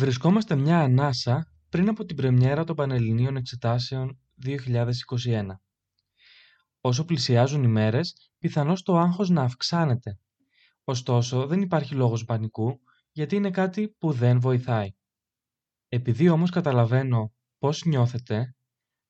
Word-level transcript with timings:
Βρισκόμαστε 0.00 0.56
μια 0.56 0.80
ανάσα 0.80 1.52
πριν 1.68 1.88
από 1.88 2.04
την 2.04 2.16
πρεμιέρα 2.16 2.64
των 2.64 2.76
Πανελληνίων 2.76 3.36
Εξετάσεων 3.36 4.18
2021. 4.44 5.46
Όσο 6.80 7.04
πλησιάζουν 7.04 7.62
οι 7.62 7.66
μέρες, 7.66 8.30
πιθανώς 8.38 8.82
το 8.82 8.98
άγχος 8.98 9.28
να 9.28 9.42
αυξάνεται. 9.42 10.18
Ωστόσο, 10.84 11.46
δεν 11.46 11.60
υπάρχει 11.60 11.94
λόγος 11.94 12.24
πανικού, 12.24 12.80
γιατί 13.12 13.36
είναι 13.36 13.50
κάτι 13.50 13.88
που 13.98 14.12
δεν 14.12 14.40
βοηθάει. 14.40 14.90
Επειδή 15.88 16.28
όμως 16.28 16.50
καταλαβαίνω 16.50 17.32
πώς 17.58 17.84
νιώθετε, 17.84 18.54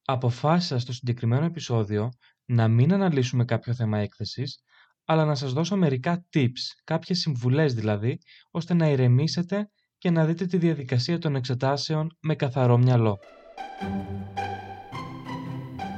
αποφάσισα 0.05 0.79
στο 0.79 0.93
συγκεκριμένο 0.93 1.45
επεισόδιο 1.45 2.09
να 2.45 2.69
μην 2.69 2.93
αναλύσουμε 2.93 3.45
κάποιο 3.45 3.75
θέμα 3.75 3.99
έκθεσης, 3.99 4.63
αλλά 5.05 5.25
να 5.25 5.35
σας 5.35 5.53
δώσω 5.53 5.77
μερικά 5.77 6.27
tips, 6.33 6.61
κάποιες 6.85 7.19
συμβουλές 7.19 7.75
δηλαδή, 7.75 8.19
ώστε 8.51 8.75
να 8.75 8.89
ηρεμήσετε 8.89 9.71
και 10.01 10.11
να 10.11 10.25
δείτε 10.25 10.47
τη 10.47 10.57
διαδικασία 10.57 11.19
των 11.19 11.37
εξετάσεων 11.37 12.17
με 12.21 12.35
καθαρό 12.35 12.79
μυαλό. 12.79 13.19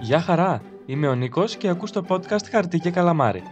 Γεια 0.01 0.20
χαρά! 0.20 0.62
Είμαι 0.87 1.09
ο 1.09 1.15
Νίκος 1.15 1.56
και 1.56 1.69
ακούς 1.69 1.91
το 1.91 2.05
podcast 2.09 2.45
Χαρτί 2.51 2.79
και 2.79 2.91
Καλαμάρι. 2.91 3.43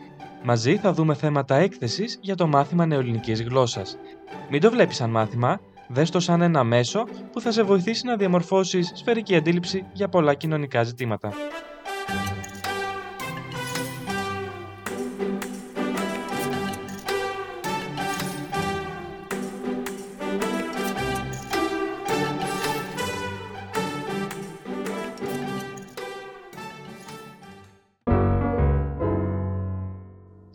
Μαζί 0.43 0.77
θα 0.77 0.93
δούμε 0.93 1.15
θέματα 1.15 1.57
έκθεσης 1.57 2.19
για 2.21 2.35
το 2.35 2.47
μάθημα 2.47 2.87
νεοελληνικής 2.87 3.43
γλώσσας. 3.43 3.97
Μην 4.51 4.61
το 4.61 4.71
βλέπεις 4.71 4.97
σαν 4.97 5.11
μάθημα, 5.11 5.61
δες 5.89 6.11
το 6.11 6.21
σαν 6.21 6.43
ένα 6.43 6.65
μέσο 6.65 7.05
που 7.33 7.41
θα 7.41 7.53
σε 7.53 7.63
βοηθήσει 7.63 8.07
να 8.07 8.17
διαμορφώσεις 8.17 8.93
σφαιρική 8.95 9.37
αντίληψη 9.37 9.85
για 9.93 10.09
πολλά 10.09 10.35
κοινωνικά 10.35 10.83
ζητήματα. 10.83 11.33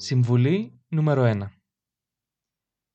Συμβουλή 0.06 0.82
νούμερο 0.88 1.24
1. 1.26 1.48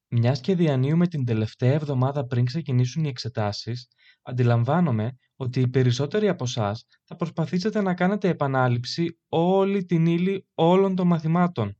Μιας 0.08 0.40
και 0.40 0.54
διανύουμε 0.54 1.06
την 1.06 1.24
τελευταία 1.24 1.72
εβδομάδα 1.72 2.26
πριν 2.26 2.44
ξεκινήσουν 2.44 3.04
οι 3.04 3.08
εξετάσεις, 3.08 3.88
αντιλαμβάνομαι 4.22 5.18
ότι 5.36 5.60
οι 5.60 5.68
περισσότεροι 5.68 6.28
από 6.28 6.44
εσάς 6.44 6.86
θα 7.04 7.16
προσπαθήσετε 7.16 7.80
να 7.80 7.94
κάνετε 7.94 8.28
επανάληψη 8.28 9.18
όλη 9.28 9.84
την 9.84 10.06
ύλη 10.06 10.46
όλων 10.54 10.94
των 10.94 11.06
μαθημάτων. 11.06 11.76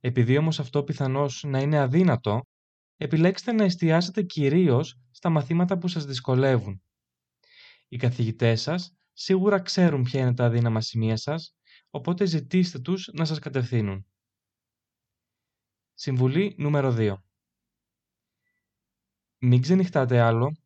Επειδή 0.00 0.36
όμως 0.36 0.60
αυτό 0.60 0.82
πιθανώς 0.82 1.44
να 1.46 1.60
είναι 1.60 1.78
αδύνατο, 1.78 2.42
επιλέξτε 2.96 3.52
να 3.52 3.64
εστιάσετε 3.64 4.22
κυρίως 4.22 4.98
στα 5.10 5.30
μαθήματα 5.30 5.78
που 5.78 5.88
σας 5.88 6.04
δυσκολεύουν. 6.04 6.82
Οι 7.88 7.96
καθηγητές 7.96 8.62
σας 8.62 8.96
σίγουρα 9.12 9.60
ξέρουν 9.60 10.02
ποια 10.02 10.20
είναι 10.20 10.34
τα 10.34 10.44
αδύναμα 10.44 10.80
σημεία 10.80 11.16
σας, 11.16 11.56
οπότε 11.90 12.26
ζητήστε 12.26 12.78
τους 12.78 13.10
να 13.12 13.24
σας 13.24 13.38
κατευθύνουν. 13.38 14.06
Συμβουλή 16.00 16.54
νούμερο 16.58 16.94
2. 16.98 17.14
Μην 19.38 19.60
ξενυχτάτε 19.60 20.20
άλλο, 20.20 20.56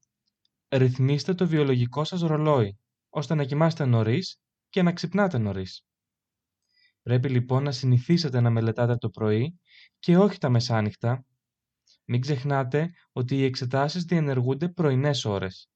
ρυθμίστε 0.68 1.34
το 1.34 1.46
βιολογικό 1.46 2.04
σας 2.04 2.20
ρολόι, 2.20 2.78
ώστε 3.08 3.34
να 3.34 3.44
κοιμάστε 3.44 3.84
νωρίς 3.84 4.40
και 4.68 4.82
να 4.82 4.92
ξυπνάτε 4.92 5.38
νωρίς. 5.38 5.84
Πρέπει 7.02 7.28
λοιπόν 7.28 7.62
να 7.62 7.72
συνηθίσετε 7.72 8.40
να 8.40 8.50
μελετάτε 8.50 8.96
το 8.96 9.10
πρωί 9.10 9.60
και 9.98 10.16
όχι 10.16 10.38
τα 10.38 10.48
μεσάνυχτα. 10.48 11.24
Μην 12.04 12.20
ξεχνάτε 12.20 12.90
ότι 13.12 13.36
οι 13.36 13.44
εξετάσεις 13.44 14.04
διενεργούνται 14.04 14.68
πρωινές 14.68 15.24
ώρες. 15.24 15.70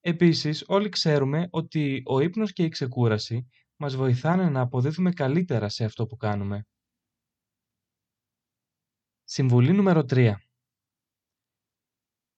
Επίσης, 0.00 0.64
όλοι 0.66 0.88
ξέρουμε 0.88 1.48
ότι 1.50 2.02
ο 2.04 2.20
ύπνος 2.20 2.52
και 2.52 2.64
η 2.64 2.68
ξεκούραση 2.68 3.48
μας 3.76 3.96
βοηθάνε 3.96 4.48
να 4.48 4.60
αποδίδουμε 4.60 5.12
καλύτερα 5.12 5.68
σε 5.68 5.84
αυτό 5.84 6.06
που 6.06 6.16
κάνουμε. 6.16 6.64
Συμβουλή 9.32 9.72
νούμερο 9.72 10.00
3. 10.08 10.34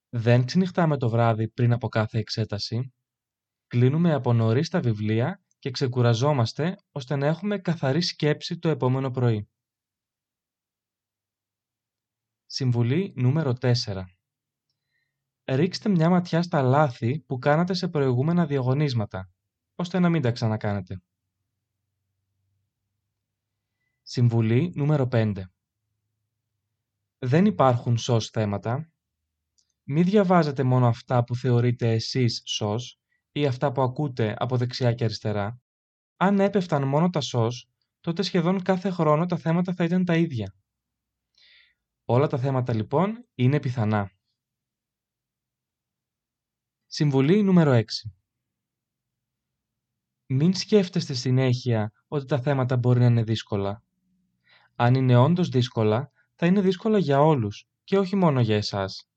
Δεν 0.09 0.45
ξενυχτάμε 0.45 0.97
το 0.97 1.09
βράδυ 1.09 1.49
πριν 1.49 1.73
από 1.73 1.89
κάθε 1.89 2.19
εξέταση. 2.19 2.95
Κλείνουμε 3.67 4.15
από 4.15 4.33
νωρίς 4.33 4.69
τα 4.69 4.81
βιβλία 4.81 5.43
και 5.59 5.71
ξεκουραζόμαστε 5.71 6.77
ώστε 6.91 7.17
να 7.17 7.27
έχουμε 7.27 7.59
καθαρή 7.59 8.03
σκέψη 8.03 8.59
το 8.59 8.69
επόμενο 8.69 9.11
πρωί. 9.11 9.49
Συμβουλή 12.47 13.13
νούμερο 13.17 13.53
4. 13.61 14.05
Ρίξτε 15.45 15.89
μια 15.89 16.11
ματιά 16.11 16.43
στα 16.43 16.63
λάθη 16.63 17.21
που 17.21 17.39
κάνατε 17.39 17.75
σε 17.75 17.89
προηγούμενα 17.89 18.47
διαγωνίσματα, 18.47 19.31
ώστε 19.75 19.99
να 19.99 20.09
μην 20.09 20.23
τα 20.23 20.31
ξανακάνετε. 20.33 21.03
Συμβουλή 24.03 24.73
νούμερο 24.75 25.09
5. 25.13 25.52
Δεν 27.25 27.47
υπάρχουν 27.47 27.99
σως 27.99 28.29
θέματα. 28.29 28.93
Μη 29.83 30.03
διαβάζετε 30.03 30.63
μόνο 30.63 30.87
αυτά 30.87 31.25
που 31.25 31.37
θεωρείτε 31.37 31.93
εσείς 31.93 32.43
σως 32.45 33.01
ή 33.33 33.47
αυτά 33.47 33.73
που 33.73 33.83
ακούτε 33.83 34.35
από 34.39 34.57
δεξιά 34.57 34.93
και 34.93 35.05
αριστερά. 35.05 35.61
Αν 36.17 36.41
έπεφταν 36.41 36.89
μόνο 36.89 37.11
τα 37.11 37.21
σως, 37.21 37.69
τότε 38.01 38.23
σχεδόν 38.23 38.63
κάθε 38.63 38.91
χρόνο 38.91 39.27
τα 39.27 39.37
θέματα 39.37 39.75
θα 39.75 39.85
ήταν 39.85 40.05
τα 40.05 40.17
ίδια. 40.17 40.55
Όλα 42.05 42.27
τα 42.27 42.39
θέματα 42.39 42.75
λοιπόν 42.75 43.27
είναι 43.35 43.61
πιθανά. 43.61 44.11
Συμβουλή 46.87 47.43
νούμερο 47.43 47.73
6. 47.73 47.83
Μην 50.27 50.55
σκέφτεστε 50.55 51.15
συνέχεια 51.15 51.93
ότι 52.09 52.27
τα 52.27 52.41
θέματα 52.41 52.77
μπορεί 52.77 52.99
να 52.99 53.07
είναι 53.07 53.23
δύσκολα. 53.23 53.83
Αν 54.77 54.95
είναι 54.95 55.17
όντως 55.17 55.49
δύσκολα, 55.49 56.12
θα 56.43 56.51
είναι 56.51 56.61
δύσκολα 56.61 56.99
για 56.99 57.21
όλους 57.21 57.65
και 57.85 57.99
όχι 57.99 58.17
μόνο 58.17 58.41
για 58.41 58.57
εσάς. 58.57 59.09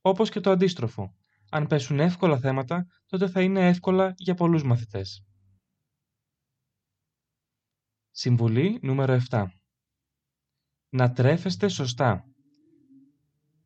Όπως 0.00 0.30
και 0.30 0.40
το 0.40 0.50
αντίστροφο. 0.50 1.14
Αν 1.50 1.66
πέσουν 1.66 2.00
εύκολα 2.00 2.38
θέματα, 2.38 2.86
τότε 3.06 3.28
θα 3.28 3.42
είναι 3.42 3.68
εύκολα 3.68 4.14
για 4.16 4.34
πολλούς 4.34 4.62
μαθητές. 4.62 5.24
Συμβουλή 8.10 8.78
νούμερο 8.82 9.20
7. 9.30 9.44
Να 10.88 11.12
τρέφεστε 11.12 11.68
σωστά. 11.68 12.24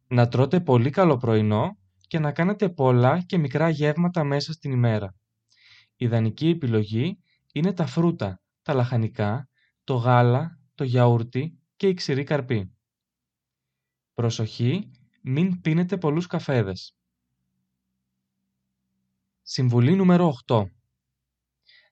Να 0.09 0.29
τρώτε 0.29 0.61
πολύ 0.61 0.91
καλό 0.91 1.17
πρωινό 1.17 1.79
και 2.07 2.19
να 2.19 2.33
κάνετε 2.33 2.69
πολλά 2.69 3.21
και 3.21 3.39
μικρά 3.39 3.69
γεύματα 3.69 4.25
μέσα 4.25 4.53
στην 4.53 4.73
ημέρα. 4.73 5.15
Ιδανική 5.97 6.49
επιλογή 6.49 7.23
είναι 7.53 7.73
τα 7.73 7.87
φρούτα, 7.87 8.41
τα 8.63 8.75
λαχανικά, 8.75 9.49
το 9.85 9.95
γάλα, 9.95 10.61
το 10.75 10.85
γιαούρτι 10.85 11.61
και 11.77 11.89
η 11.89 11.95
ξηρή 11.95 12.25
καρπή. 12.25 12.77
Προσοχή, 14.15 14.91
μην 15.23 15.61
πίνετε 15.61 15.99
πολλούς 15.99 16.27
καφέδες. 16.27 16.97
Συμβουλή 19.43 19.97
νούμερο 19.97 20.33
8. 20.47 20.65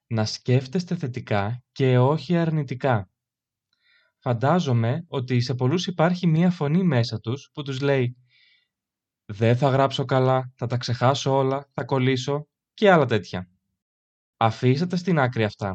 Να 0.07 0.25
σκέφτεστε 0.25 0.95
θετικά 0.95 1.63
και 1.71 1.97
όχι 1.97 2.37
αρνητικά. 2.37 3.09
Φαντάζομαι 4.19 5.05
ότι 5.07 5.41
σε 5.41 5.55
πολλούς 5.55 5.87
υπάρχει 5.87 6.27
μία 6.27 6.51
φωνή 6.51 6.83
μέσα 6.83 7.19
τους 7.19 7.49
που 7.53 7.63
τους 7.63 7.81
λέει 7.81 8.17
«Δεν 9.25 9.57
θα 9.57 9.69
γράψω 9.69 10.05
καλά, 10.05 10.53
θα 10.55 10.67
τα 10.67 10.77
ξεχάσω 10.77 11.31
όλα, 11.31 11.69
θα 11.73 11.83
κολλήσω» 11.83 12.47
και 12.73 12.91
άλλα 12.91 13.05
τέτοια. 13.05 13.49
Αφήστε 14.37 14.85
τα 14.85 14.97
στην 14.97 15.19
άκρη 15.19 15.43
αυτά. 15.43 15.73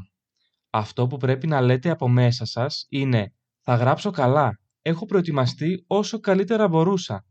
Αυτό 0.71 1.07
που 1.07 1.17
πρέπει 1.17 1.47
να 1.47 1.61
λέτε 1.61 1.91
από 1.91 2.09
μέσα 2.09 2.45
σας 2.45 2.87
είναι 2.89 3.35
«Θα 3.73 3.79
γράψω 3.79 4.11
καλά, 4.11 4.61
έχω 4.83 5.07
προετοιμαστεί 5.07 5.85
όσο 5.87 6.21
καλύτερα 6.21 6.69
μπορούσα. 6.69 7.27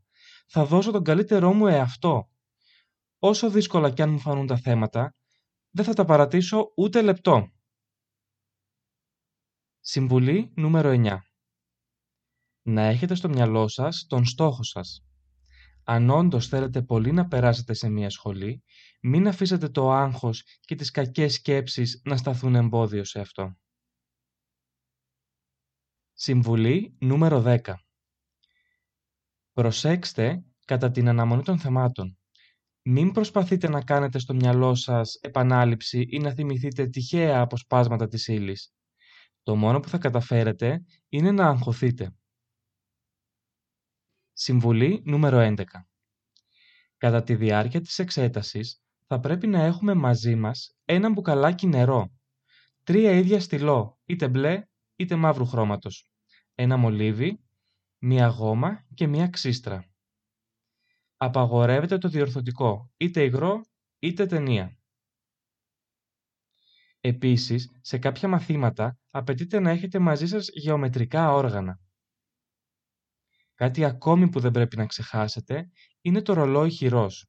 Θα 0.46 0.64
δώσω 0.64 0.90
τον 0.90 1.04
καλύτερό 1.04 1.52
μου 1.52 1.66
εαυτό. 1.66 2.28
Όσο 3.18 3.50
δύσκολα 3.50 3.90
κι 3.90 4.02
αν 4.02 4.10
μου 4.10 4.18
φανούν 4.18 4.46
τα 4.46 4.56
θέματα, 4.56 5.14
δεν 5.70 5.84
θα 5.84 5.92
τα 5.94 6.04
παρατήσω 6.04 6.72
ούτε 6.76 7.02
λεπτό. 7.02 7.50
Συμβουλή 9.80 10.52
νούμερο 10.56 10.90
9. 10.90 11.18
Να 12.62 12.82
έχετε 12.82 13.14
στο 13.14 13.28
μυαλό 13.28 13.68
σας 13.68 14.06
τον 14.08 14.24
στόχο 14.24 14.62
σας. 14.62 15.04
Αν 15.84 16.10
όντως 16.10 16.48
θέλετε 16.48 16.82
πολύ 16.82 17.12
να 17.12 17.26
περάσετε 17.26 17.72
σε 17.72 17.88
μια 17.88 18.10
σχολή, 18.10 18.62
μην 19.02 19.28
αφήσετε 19.28 19.68
το 19.68 19.90
άγχος 19.90 20.42
και 20.60 20.74
τις 20.74 20.90
κακές 20.90 21.34
σκέψεις 21.34 22.00
να 22.04 22.16
σταθούν 22.16 22.54
εμπόδιο 22.54 23.04
σε 23.04 23.20
αυτό. 23.20 23.54
Συμβουλή 26.22 26.96
νούμερο 26.98 27.42
10. 27.46 27.74
Προσέξτε 29.52 30.44
κατά 30.64 30.90
την 30.90 31.08
αναμονή 31.08 31.42
των 31.42 31.58
θεμάτων. 31.58 32.18
Μην 32.82 33.12
προσπαθείτε 33.12 33.68
να 33.68 33.84
κάνετε 33.84 34.18
στο 34.18 34.34
μυαλό 34.34 34.74
σας 34.74 35.14
επανάληψη 35.14 36.06
ή 36.10 36.18
να 36.18 36.32
θυμηθείτε 36.32 36.86
τυχαία 36.86 37.40
αποσπάσματα 37.40 38.08
της 38.08 38.28
ύλη. 38.28 38.56
Το 39.42 39.56
μόνο 39.56 39.80
που 39.80 39.88
θα 39.88 39.98
καταφέρετε 39.98 40.84
είναι 41.08 41.30
να 41.30 41.46
αγχωθείτε. 41.46 42.14
Συμβουλή 44.32 45.02
νούμερο 45.04 45.38
11. 45.38 45.64
Κατά 46.96 47.22
τη 47.22 47.34
διάρκεια 47.34 47.80
της 47.80 47.98
εξέτασης 47.98 48.82
θα 49.06 49.20
πρέπει 49.20 49.46
να 49.46 49.62
έχουμε 49.62 49.94
μαζί 49.94 50.34
μας 50.34 50.76
ένα 50.84 51.10
μπουκαλάκι 51.10 51.66
νερό, 51.66 52.12
τρία 52.82 53.10
ίδια 53.10 53.40
στυλό, 53.40 53.98
είτε 54.04 54.28
μπλε 54.28 54.64
είτε 54.96 55.16
μαύρου 55.16 55.46
χρώματος, 55.46 56.09
ένα 56.54 56.76
μολύβι, 56.76 57.40
μία 57.98 58.26
γόμα 58.26 58.86
και 58.94 59.06
μία 59.06 59.28
ξύστρα. 59.28 59.84
Απαγορεύεται 61.16 61.98
το 61.98 62.08
διορθωτικό, 62.08 62.90
είτε 62.96 63.24
υγρό 63.24 63.64
είτε 63.98 64.26
ταινία. 64.26 64.78
Επίσης, 67.00 67.70
σε 67.80 67.98
κάποια 67.98 68.28
μαθήματα 68.28 68.98
απαιτείται 69.10 69.60
να 69.60 69.70
έχετε 69.70 69.98
μαζί 69.98 70.26
σας 70.26 70.48
γεωμετρικά 70.52 71.32
όργανα. 71.32 71.80
Κάτι 73.54 73.84
ακόμη 73.84 74.28
που 74.28 74.40
δεν 74.40 74.50
πρέπει 74.50 74.76
να 74.76 74.86
ξεχάσετε 74.86 75.70
είναι 76.00 76.22
το 76.22 76.32
ρολόι 76.32 76.70
χειρός. 76.70 77.26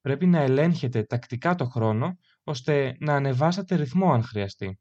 Πρέπει 0.00 0.26
να 0.26 0.38
ελέγχετε 0.38 1.02
τακτικά 1.02 1.54
το 1.54 1.64
χρόνο, 1.64 2.18
ώστε 2.44 2.96
να 3.00 3.14
ανεβάσετε 3.14 3.74
ρυθμό 3.74 4.12
αν 4.12 4.22
χρειαστεί. 4.22 4.80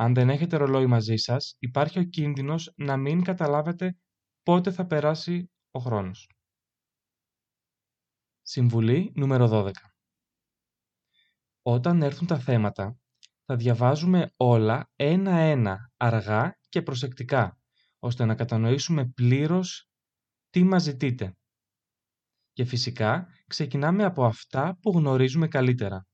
Αν 0.00 0.14
δεν 0.14 0.30
έχετε 0.30 0.56
ρολόι 0.56 0.86
μαζί 0.86 1.16
σας, 1.16 1.56
υπάρχει 1.58 1.98
ο 1.98 2.04
κίνδυνος 2.04 2.72
να 2.76 2.96
μην 2.96 3.22
καταλάβετε 3.22 3.96
πότε 4.42 4.70
θα 4.70 4.86
περάσει 4.86 5.50
ο 5.70 5.78
χρόνος. 5.80 6.30
Συμβουλή 8.42 9.12
νούμερο 9.14 9.48
12. 9.48 9.70
Όταν 11.62 12.02
έρθουν 12.02 12.26
τα 12.26 12.38
θέματα, 12.38 12.98
θα 13.44 13.56
διαβάζουμε 13.56 14.32
όλα 14.36 14.90
ένα-ένα, 14.96 15.90
αργά 15.96 16.58
και 16.68 16.82
προσεκτικά, 16.82 17.58
ώστε 17.98 18.24
να 18.24 18.34
κατανοήσουμε 18.34 19.06
πλήρως 19.06 19.88
τι 20.50 20.64
μας 20.64 20.82
ζητείτε. 20.82 21.36
Και 22.52 22.64
φυσικά 22.64 23.28
ξεκινάμε 23.46 24.04
από 24.04 24.24
αυτά 24.24 24.78
που 24.82 24.90
γνωρίζουμε 24.90 25.48
καλύτερα. 25.48 26.06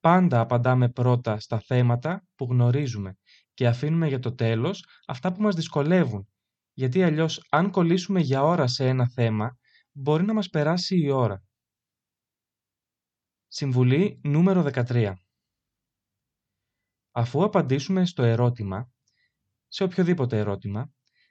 Πάντα 0.00 0.40
απαντάμε 0.40 0.88
πρώτα 0.88 1.40
στα 1.40 1.60
θέματα 1.60 2.26
που 2.34 2.44
γνωρίζουμε 2.44 3.16
και 3.54 3.66
αφήνουμε 3.66 4.08
για 4.08 4.18
το 4.18 4.34
τέλος 4.34 4.86
αυτά 5.06 5.32
που 5.32 5.42
μας 5.42 5.54
δυσκολεύουν, 5.54 6.28
γιατί 6.72 7.02
αλλιώς 7.02 7.46
αν 7.50 7.70
κολλήσουμε 7.70 8.20
για 8.20 8.42
ώρα 8.42 8.66
σε 8.66 8.88
ένα 8.88 9.08
θέμα, 9.08 9.58
μπορεί 9.92 10.24
να 10.24 10.32
μας 10.32 10.48
περάσει 10.48 10.96
η 10.98 11.10
ώρα. 11.10 11.42
Συμβουλή 13.46 14.20
νούμερο 14.22 14.62
13. 14.62 15.12
Αφού 17.10 17.44
απαντήσουμε 17.44 18.06
στο 18.06 18.22
ερώτημα, 18.22 18.90
σε 19.68 19.84
οποιοδήποτε 19.84 20.38
ερώτημα, 20.38 20.90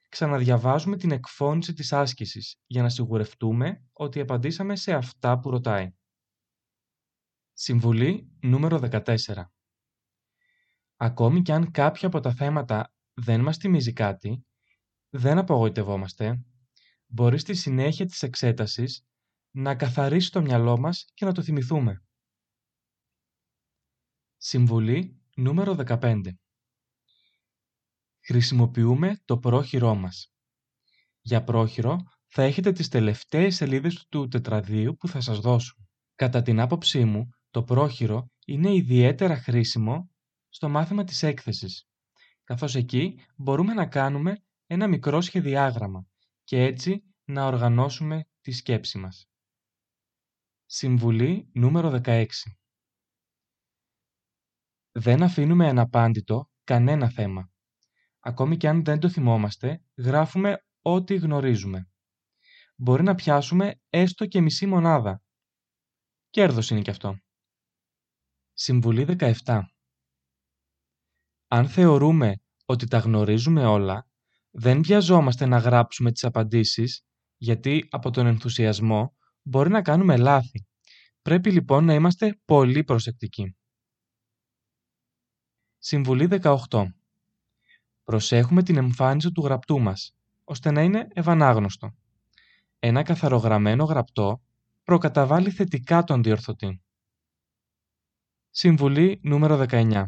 ξαναδιαβάζουμε 0.10 0.98
την 0.98 1.12
εκφώνηση 1.12 1.74
της 1.74 1.94
άσκησης 1.94 2.60
για 2.66 2.82
να 2.82 2.90
σιγουρευτούμε 2.90 3.84
ότι 3.94 4.20
απαντήσαμε 4.20 4.76
σε 4.76 4.94
αυτά 4.94 5.40
που 5.40 5.50
ρωτάει. 5.50 5.94
Συμβουλή 7.58 8.32
νούμερο 8.42 8.80
14. 8.92 9.16
Ακόμη 10.96 11.42
και 11.42 11.54
αν 11.54 11.72
κάποια 11.72 12.08
από 12.08 12.20
τα 12.20 12.34
θέματα 12.34 12.94
δεν 13.14 13.42
μας 13.42 13.58
θυμίζει 13.58 13.94
κάτι, 13.94 14.46
δεν 15.10 15.38
απογοητευόμαστε, 15.38 16.46
μπορεί 17.06 17.38
στη 17.38 17.54
συνέχεια 17.54 18.06
της 18.06 18.24
εξέτασης 18.24 19.06
να 19.52 19.76
καθαρίσει 19.76 20.32
το 20.32 20.42
μυαλό 20.42 20.78
μας 20.78 21.06
και 21.14 21.26
να 21.26 21.32
το 21.32 21.42
θυμηθούμε. 21.42 22.04
Συμβουλή 24.38 25.22
νούμερο 25.36 25.76
15. 25.86 26.22
Χρησιμοποιούμε 28.20 29.22
το 29.26 29.38
πρόχειρό 29.38 29.96
μας. 29.96 30.34
Για 31.22 31.44
πρόχειρο 31.44 31.98
θα 32.28 32.44
έχετε 32.44 32.72
τις 32.72 32.88
τελευταίες 32.88 33.56
σελίδες 33.56 34.06
του 34.10 34.28
τετραδίου 34.28 34.96
που 34.96 35.08
θα 35.08 35.22
σας 35.22 35.40
δώσουν. 35.40 35.88
Κατά 36.16 36.42
την 36.42 36.60
άποψή 36.60 37.06
μου, 37.06 37.30
το 37.56 37.64
πρόχειρο 37.64 38.32
είναι 38.46 38.74
ιδιαίτερα 38.74 39.36
χρήσιμο 39.36 40.10
στο 40.50 40.70
μάθημα 40.70 41.04
της 41.04 41.24
έκθεσης, 41.24 41.88
καθώς 42.44 42.76
εκεί 42.76 43.20
μπορούμε 43.36 43.74
να 43.74 43.88
κάνουμε 43.88 44.44
ένα 44.66 44.88
μικρό 44.88 45.22
σχεδιάγραμμα 45.22 46.06
και 46.44 46.62
έτσι 46.62 47.04
να 47.24 47.46
οργανώσουμε 47.46 48.28
τη 48.42 48.52
σκέψη 48.52 48.98
μας. 48.98 49.30
Συμβουλή 50.66 51.50
νούμερο 51.54 52.02
16. 52.04 52.26
Δεν 54.92 55.24
αφήνουμε 55.24 55.68
αναπάντητο 55.68 56.50
κανένα 56.64 57.10
θέμα. 57.10 57.50
Ακόμη 58.20 58.58
και 58.58 58.68
αν 58.68 58.84
δεν 58.84 59.00
το 59.00 59.10
θυμόμαστε, 59.10 59.84
γράφουμε 59.98 60.66
ό,τι 60.82 61.16
γνωρίζουμε. 61.16 61.90
Μπορεί 62.76 63.04
να 63.04 63.16
πιάσουμε 63.16 63.80
έστω 63.90 64.26
και 64.26 64.42
μισή 64.42 64.66
μονάδα. 64.66 65.22
Κέρδος 66.30 66.70
είναι 66.70 66.82
κι 66.82 66.90
αυτό. 66.90 67.20
Συμβουλή 68.58 69.06
17. 69.20 69.62
Αν 71.48 71.68
θεωρούμε 71.68 72.36
ότι 72.66 72.88
τα 72.88 72.98
γνωρίζουμε 72.98 73.66
όλα, 73.66 74.08
δεν 74.52 74.84
βιαζόμαστε 74.84 75.46
να 75.46 75.58
γράψουμε 75.58 76.12
τις 76.12 76.24
απαντήσεις, 76.24 77.06
γιατί 77.38 77.88
από 77.90 78.12
τον 78.12 78.26
ενθουσιασμό 78.26 79.16
μπορεί 79.42 79.70
να 79.70 79.82
κάνουμε 79.82 80.18
λάθη. 80.18 80.66
Πρέπει 81.22 81.52
λοιπόν 81.52 81.86
να 81.86 81.94
είμαστε 81.94 82.40
πολύ 82.46 82.84
προσεκτικοί. 82.84 83.56
Συμβουλή 85.78 86.28
18. 86.70 86.86
Προσέχουμε 88.04 88.64
την 88.64 88.78
εμφάνιση 88.78 89.32
του 89.32 89.42
γραπτού 89.42 89.80
μας, 89.80 90.16
ώστε 90.44 90.72
να 90.72 90.82
είναι 90.82 91.08
ευανάγνωστο. 91.14 91.96
Ένα 92.80 93.04
καθαρογραμμένο 93.04 93.84
γραπτό 93.84 94.42
προκαταβάλει 94.84 95.52
θετικά 95.52 96.04
τον 96.04 96.24
διορθωτή. 96.24 96.85
Συμβουλή 98.58 99.20
νούμερο 99.24 99.66
19. 99.70 100.04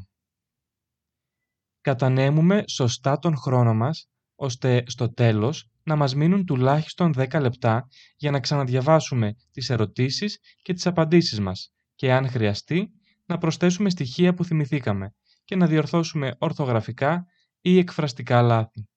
Κατανέμουμε 1.82 2.64
σωστά 2.68 3.20
τον 3.20 3.38
χρόνο 3.38 3.74
μας, 3.74 4.10
ώστε 4.36 4.84
στο 4.88 5.14
τέλος 5.14 5.70
να 5.84 5.96
μας 5.96 6.16
μείνουν 6.16 6.46
τουλάχιστον 6.46 7.14
10 7.18 7.40
λεπτά 7.42 7.88
για 8.18 8.32
να 8.32 8.40
ξαναδιαβάσουμε 8.40 9.36
τις 9.52 9.70
ερωτήσεις 9.70 10.40
και 10.62 10.74
τις 10.74 10.86
απαντήσεις 10.86 11.40
μας 11.40 11.74
και 11.96 12.14
αν 12.14 12.30
χρειαστεί 12.30 12.92
να 13.26 13.38
προσθέσουμε 13.38 13.90
στοιχεία 13.90 14.34
που 14.34 14.44
θυμηθήκαμε 14.44 15.14
και 15.44 15.56
να 15.56 15.68
διορθώσουμε 15.68 16.36
ορθογραφικά 16.40 17.26
ή 17.62 17.78
εκφραστικά 17.78 18.42
λάθη. 18.42 18.88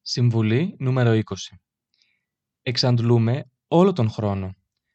Συμβουλή 0.00 0.76
νούμερο 0.78 1.10
20. 1.12 1.20
Εξαντλούμε 2.62 3.50
όλο 3.68 3.92
τον 3.92 4.10
χρόνο. 4.10 4.54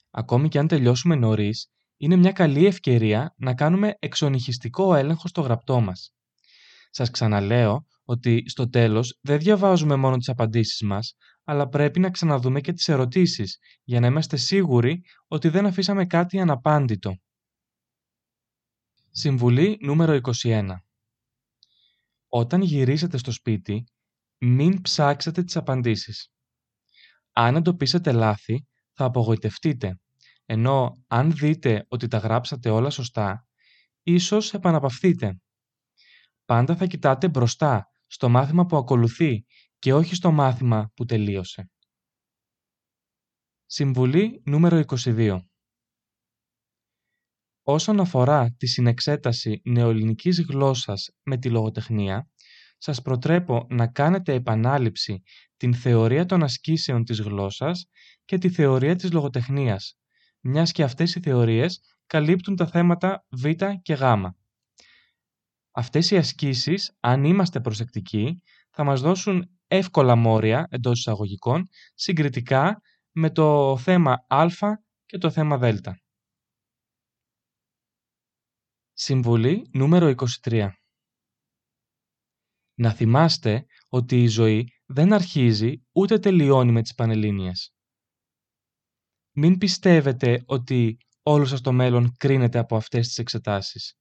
Ακόμη 0.10 0.48
και 0.48 0.60
αν 0.60 0.68
τελειώσουμε 0.68 1.16
νωρίς, 1.16 1.72
είναι 2.02 2.16
μια 2.16 2.32
καλή 2.32 2.66
ευκαιρία 2.66 3.34
να 3.38 3.54
κάνουμε 3.54 3.96
εξονυχιστικό 4.00 4.96
έλεγχο 4.96 5.28
στο 5.28 5.42
γραπτό 5.42 5.82
μας. 5.82 6.14
Σας 6.90 7.10
ξαναλέω 7.10 7.86
ότι 8.04 8.44
στο 8.50 8.70
τέλος 8.70 9.20
δεν 9.22 9.40
διαβάζουμε 9.40 9.96
μόνο 9.96 10.18
τις 10.18 10.30
απαντήσεις 10.30 10.82
μας, 10.82 11.16
αλλά 11.44 11.68
πρέπει 11.68 12.00
να 12.00 12.10
ξαναδούμε 12.10 12.62
και 12.62 12.74
τις 12.74 12.88
ερωτήσεις, 12.88 13.58
για 13.84 14.00
να 14.00 14.08
είμαστε 14.08 14.38
σίγουροι 14.38 15.04
ότι 15.28 15.50
δεν 15.50 15.66
αφήσαμε 15.66 16.06
κάτι 16.06 16.40
αναπάντητο. 16.40 17.16
Συμβουλή 19.12 19.78
νούμερο 19.82 20.20
21. 20.44 20.70
Όταν 22.28 22.62
γυρίσετε 22.62 23.18
στο 23.18 23.32
σπίτι, 23.32 23.84
μην 24.38 24.82
ψάξετε 24.82 25.44
τις 25.44 25.56
απαντήσεις. 25.56 26.32
Αν 27.32 27.56
εντοπίσετε 27.56 28.12
λάθη, 28.12 28.66
θα 28.94 29.06
απογοητευτείτε, 29.06 30.00
ενώ 30.52 31.04
αν 31.08 31.32
δείτε 31.32 31.86
ότι 31.88 32.08
τα 32.08 32.18
γράψατε 32.18 32.70
όλα 32.70 32.90
σωστά, 32.90 33.48
ίσως 34.04 34.54
επαναπαυθείτε. 34.54 35.42
Πάντα 36.46 36.76
θα 36.76 36.86
κοιτάτε 36.86 37.30
μπροστά, 37.30 37.92
στο 38.08 38.30
μάθημα 38.30 38.66
που 38.66 38.78
ακολουθεί 38.78 39.46
και 39.80 39.94
όχι 39.94 40.16
στο 40.16 40.32
μάθημα 40.32 40.92
που 40.96 41.06
τελείωσε. 41.06 41.70
Συμβουλή 43.66 44.42
νούμερο 44.46 44.84
22. 44.88 45.40
Όσον 47.64 48.00
αφορά 48.00 48.56
τη 48.58 48.68
συνεξέταση 48.68 49.62
νεοελληνικής 49.64 50.42
γλώσσας 50.42 51.10
με 51.24 51.38
τη 51.38 51.50
λογοτεχνία, 51.50 52.30
σας 52.78 53.02
προτρέπω 53.02 53.68
να 53.70 53.88
κάνετε 53.88 54.34
επανάληψη 54.34 55.22
την 55.58 55.74
θεωρία 55.74 56.26
των 56.26 56.44
ασκήσεων 56.44 57.04
της 57.04 57.20
γλώσσας 57.20 57.86
και 58.26 58.38
τη 58.38 58.50
θεωρία 58.50 58.96
της 58.96 59.12
λογοτεχνίας, 59.12 60.01
μιας 60.42 60.72
και 60.72 60.84
αυτές 60.84 61.16
οι 61.16 61.20
θεωρίες 61.20 61.80
καλύπτουν 62.06 62.56
τα 62.56 62.68
θέματα 62.68 63.26
Β 63.30 63.46
και 63.82 63.94
Γ. 63.94 64.04
Αυτές 65.72 66.12
οι 66.12 66.18
ασκήσεις, 66.18 66.98
αν 67.00 67.24
είμαστε 67.24 67.60
προσεκτικοί, 67.60 68.42
θα 68.70 68.84
μας 68.84 69.02
δώσουν 69.02 69.60
εύκολα 69.68 70.16
μόρια 70.16 70.68
εντός 70.70 71.00
εισαγωγικών 71.00 71.68
συγκριτικά 71.94 72.82
με 73.12 73.30
το 73.30 73.78
θέμα 73.78 74.26
Α 74.28 74.48
και 75.06 75.18
το 75.18 75.30
θέμα 75.30 75.58
Δ. 75.58 75.78
Συμβουλή 78.94 79.70
νούμερο 79.74 80.14
23. 80.44 80.70
Να 82.74 82.94
θυμάστε 82.94 83.66
ότι 83.90 84.22
η 84.24 84.28
ζωή 84.28 84.68
δεν 84.86 85.14
αρχίζει 85.14 85.86
ούτε 85.92 86.20
τελειώνει 86.20 86.72
με 86.72 86.82
τις 86.82 86.94
Πανελλήνιες. 86.94 87.74
Μην 89.42 89.58
πιστεύετε 89.58 90.44
ότι 90.46 90.98
όλο 91.24 91.46
σας 91.46 91.62
το 91.62 91.72
μέλλον 91.72 92.16
κρίνεται 92.18 92.60
από 92.60 92.76
αυτές 92.76 93.08
τις 93.08 93.18
εξετάσεις. 93.18 93.98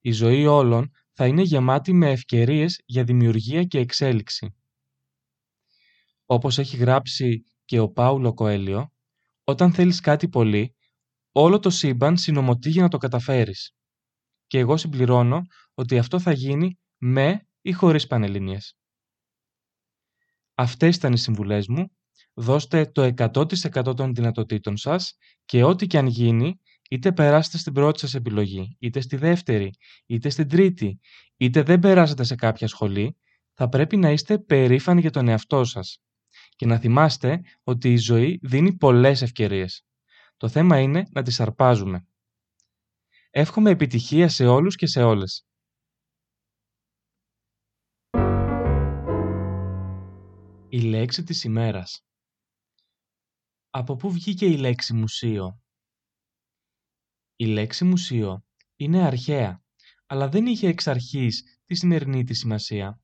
Η 0.00 0.12
ζωή 0.12 0.46
όλων 0.46 0.90
θα 1.12 1.26
είναι 1.26 1.42
γεμάτη 1.42 1.92
με 1.92 2.10
ευκαιρίες 2.10 2.82
για 2.84 3.04
δημιουργία 3.04 3.64
και 3.64 3.78
εξέλιξη. 3.78 4.54
Όπως 6.26 6.58
έχει 6.58 6.76
γράψει 6.76 7.44
και 7.64 7.78
ο 7.78 7.88
Πάουλο 7.88 8.34
Κοέλιο, 8.34 8.92
όταν 9.44 9.72
θέλεις 9.72 10.00
κάτι 10.00 10.28
πολύ, 10.28 10.74
όλο 11.32 11.58
το 11.58 11.70
σύμπαν 11.70 12.16
συνομωτεί 12.16 12.70
για 12.70 12.82
να 12.82 12.88
το 12.88 12.98
καταφέρεις. 12.98 13.74
Και 14.46 14.58
εγώ 14.58 14.76
συμπληρώνω 14.76 15.42
ότι 15.74 15.98
αυτό 15.98 16.20
θα 16.20 16.32
γίνει 16.32 16.78
με 16.96 17.48
ή 17.60 17.72
χωρίς 17.72 18.06
Πανελληνίες. 18.06 18.76
Αυτές 20.54 20.96
ήταν 20.96 21.12
οι 21.12 21.18
συμβουλές 21.18 21.68
μου. 21.68 21.96
Δώστε 22.34 22.86
το 22.86 23.12
100% 23.16 23.96
των 23.96 24.14
δυνατοτήτων 24.14 24.76
σας 24.76 25.16
και 25.44 25.62
ό,τι 25.64 25.86
και 25.86 25.98
αν 25.98 26.06
γίνει, 26.06 26.60
είτε 26.90 27.12
περάσετε 27.12 27.58
στην 27.58 27.72
πρώτη 27.72 27.98
σας 27.98 28.14
επιλογή, 28.14 28.76
είτε 28.78 29.00
στη 29.00 29.16
δεύτερη, 29.16 29.70
είτε 30.06 30.28
στην 30.28 30.48
τρίτη, 30.48 31.00
είτε 31.36 31.62
δεν 31.62 31.78
περάσετε 31.78 32.24
σε 32.24 32.34
κάποια 32.34 32.68
σχολή, 32.68 33.16
θα 33.52 33.68
πρέπει 33.68 33.96
να 33.96 34.10
είστε 34.10 34.38
περήφανοι 34.38 35.00
για 35.00 35.10
τον 35.10 35.28
εαυτό 35.28 35.64
σας. 35.64 35.98
Και 36.56 36.66
να 36.66 36.78
θυμάστε 36.78 37.40
ότι 37.62 37.92
η 37.92 37.96
ζωή 37.96 38.38
δίνει 38.42 38.76
πολλές 38.76 39.22
ευκαιρίες. 39.22 39.84
Το 40.36 40.48
θέμα 40.48 40.80
είναι 40.80 41.02
να 41.10 41.22
τις 41.22 41.40
αρπάζουμε. 41.40 42.06
Εύχομαι 43.30 43.70
επιτυχία 43.70 44.28
σε 44.28 44.46
όλους 44.46 44.76
και 44.76 44.86
σε 44.86 45.02
όλες. 45.02 45.46
Η 50.68 50.80
λέξη 50.80 51.22
της 51.22 51.44
ημέρας 51.44 52.04
Από 53.76 53.96
πού 53.96 54.12
βγήκε 54.12 54.46
η 54.46 54.56
λέξη 54.56 54.94
μουσείο; 54.94 55.62
Η 57.36 57.46
λέξη 57.46 57.84
μουσείο 57.84 58.44
είναι 58.76 59.02
αρχαία, 59.02 59.62
αλλά 60.06 60.28
δεν 60.28 60.46
είχε 60.46 60.68
εξ 60.68 60.86
αρχής 60.86 61.60
τη 61.64 61.74
σημερινή 61.74 62.24
της 62.24 62.38
σημασία. 62.38 63.00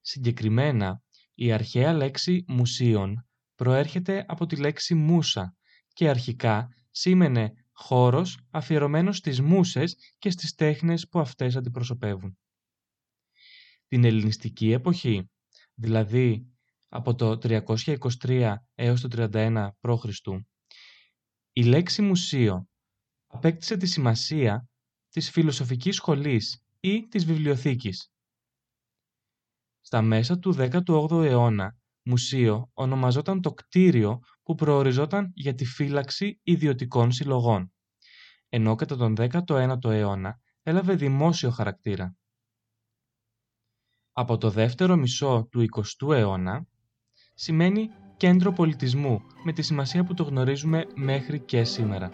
Συγκεκριμένα, 0.00 1.02
η 1.34 1.52
αρχαία 1.52 1.92
λέξη 1.92 2.44
μουσείων 2.48 3.28
προέρχεται 3.54 4.24
από 4.28 4.46
τη 4.46 4.56
λέξη 4.56 4.94
μούσα 4.94 5.56
και 5.92 6.08
αρχικά 6.08 6.68
σήμαινε 6.90 7.52
χώρος 7.72 8.38
αφιερωμένος 8.50 9.16
στις 9.16 9.40
μουσες 9.40 9.96
και 10.18 10.30
στις 10.30 10.54
τέχνες 10.54 11.08
που 11.08 11.20
αυτές 11.20 11.56
αντιπροσωπεύουν. 11.56 12.38
Την 13.88 14.04
ελληνιστική 14.04 14.72
εποχή, 14.72 15.30
δηλαδή 15.74 16.53
από 16.96 17.14
το 17.14 17.38
323 17.42 18.54
έως 18.74 19.00
το 19.00 19.28
31 19.32 19.68
π.Χ. 19.80 20.04
Η 21.52 21.64
λέξη 21.64 22.02
μουσείο 22.02 22.68
απέκτησε 23.26 23.76
τη 23.76 23.86
σημασία 23.86 24.68
της 25.08 25.30
φιλοσοφικής 25.30 25.96
σχολής 25.96 26.64
ή 26.80 27.06
της 27.08 27.24
βιβλιοθήκης. 27.24 28.12
Στα 29.80 30.02
μέσα 30.02 30.38
του 30.38 30.54
18ου 30.58 31.24
αιώνα, 31.24 31.76
μουσείο 32.02 32.70
ονομαζόταν 32.72 33.40
το 33.40 33.52
κτίριο 33.52 34.20
που 34.42 34.54
προοριζόταν 34.54 35.30
για 35.34 35.54
τη 35.54 35.64
φύλαξη 35.64 36.40
ιδιωτικών 36.42 37.12
συλλογών, 37.12 37.72
ενώ 38.48 38.74
κατά 38.74 38.96
τον 38.96 39.14
19ο 39.18 39.90
αιώνα 39.90 40.40
έλαβε 40.62 40.94
δημόσιο 40.94 41.50
χαρακτήρα. 41.50 42.16
Από 44.12 44.36
το 44.36 44.50
δεύτερο 44.50 44.96
μισό 44.96 45.48
του 45.50 45.66
20ου 45.74 46.14
αιώνα, 46.14 46.66
σημαίνει 47.34 47.90
κέντρο 48.16 48.52
πολιτισμού 48.52 49.22
με 49.44 49.52
τη 49.52 49.62
σημασία 49.62 50.04
που 50.04 50.14
το 50.14 50.22
γνωρίζουμε 50.22 50.84
μέχρι 50.94 51.38
και 51.38 51.64
σήμερα. 51.64 52.10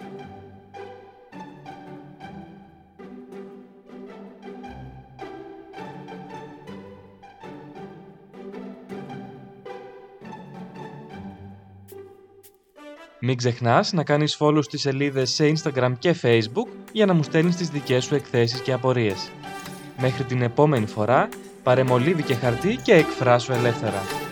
Μην 13.23 13.37
ξεχνάς 13.37 13.93
να 13.93 14.05
κάνεις 14.05 14.37
follow 14.41 14.63
στις 14.63 14.81
σελίδες 14.81 15.31
σε 15.31 15.53
Instagram 15.53 15.93
και 15.99 16.17
Facebook 16.23 16.69
για 16.93 17.07
να 17.07 17.15
μου 17.15 17.23
στέλνεις 17.23 17.57
τις 17.57 17.69
δικές 17.69 18.05
σου 18.05 18.15
εκθέσεις 18.15 18.61
και 18.61 18.73
απορίες. 18.73 19.31
Μέχρι 19.99 20.25
την 20.25 20.43
επόμενη 20.43 20.87
φορά, 20.87 21.29
πάρε 21.63 21.85
μολύβι 21.85 22.23
και 22.23 22.35
χαρτί 22.35 22.77
και 22.77 22.95
εκφράσου 22.95 23.53
ελεύθερα. 23.53 24.30